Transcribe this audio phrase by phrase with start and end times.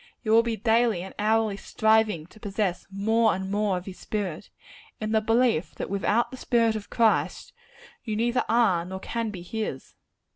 [0.23, 4.49] You will be daily and hourly striving to possess more and more of his spirit;
[4.99, 7.53] in the belief that without the spirit of Christ,
[8.03, 9.93] you neither are nor can be his.